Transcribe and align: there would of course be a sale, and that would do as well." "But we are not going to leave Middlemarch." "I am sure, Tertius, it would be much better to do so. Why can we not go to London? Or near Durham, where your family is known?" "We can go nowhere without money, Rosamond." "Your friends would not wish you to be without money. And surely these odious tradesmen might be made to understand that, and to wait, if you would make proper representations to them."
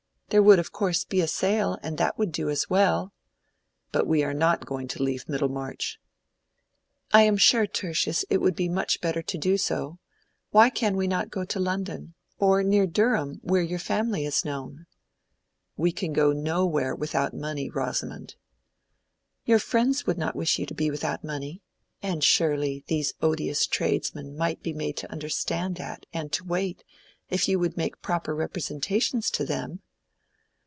there 0.33 0.41
would 0.41 0.59
of 0.59 0.71
course 0.71 1.03
be 1.03 1.19
a 1.19 1.27
sale, 1.27 1.77
and 1.83 1.97
that 1.97 2.17
would 2.17 2.31
do 2.31 2.49
as 2.49 2.69
well." 2.69 3.11
"But 3.91 4.07
we 4.07 4.23
are 4.23 4.33
not 4.33 4.65
going 4.65 4.87
to 4.87 5.03
leave 5.03 5.27
Middlemarch." 5.27 5.99
"I 7.11 7.23
am 7.23 7.35
sure, 7.35 7.67
Tertius, 7.67 8.23
it 8.29 8.37
would 8.37 8.55
be 8.55 8.69
much 8.69 9.01
better 9.01 9.21
to 9.21 9.37
do 9.37 9.57
so. 9.57 9.99
Why 10.51 10.69
can 10.69 10.95
we 10.95 11.05
not 11.05 11.31
go 11.31 11.43
to 11.43 11.59
London? 11.59 12.13
Or 12.39 12.63
near 12.63 12.87
Durham, 12.87 13.39
where 13.43 13.61
your 13.61 13.75
family 13.77 14.23
is 14.23 14.45
known?" 14.45 14.85
"We 15.75 15.91
can 15.91 16.13
go 16.13 16.31
nowhere 16.31 16.95
without 16.95 17.33
money, 17.33 17.69
Rosamond." 17.69 18.35
"Your 19.43 19.59
friends 19.59 20.07
would 20.07 20.17
not 20.17 20.33
wish 20.37 20.57
you 20.57 20.65
to 20.65 20.73
be 20.73 20.89
without 20.89 21.25
money. 21.25 21.61
And 22.01 22.23
surely 22.23 22.85
these 22.87 23.15
odious 23.21 23.67
tradesmen 23.67 24.37
might 24.37 24.63
be 24.63 24.71
made 24.71 24.95
to 24.95 25.11
understand 25.11 25.75
that, 25.75 26.05
and 26.13 26.31
to 26.31 26.45
wait, 26.45 26.85
if 27.29 27.49
you 27.49 27.59
would 27.59 27.75
make 27.75 28.01
proper 28.01 28.33
representations 28.33 29.29
to 29.31 29.43
them." 29.43 29.81